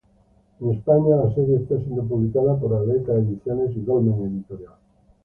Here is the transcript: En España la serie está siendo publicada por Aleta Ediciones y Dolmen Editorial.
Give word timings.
En 0.59 0.71
España 0.71 1.15
la 1.15 1.31
serie 1.35 1.57
está 1.57 1.77
siendo 1.77 2.01
publicada 2.01 2.57
por 2.59 2.73
Aleta 2.73 3.13
Ediciones 3.13 3.69
y 3.77 3.81
Dolmen 3.81 4.33
Editorial. 4.37 4.73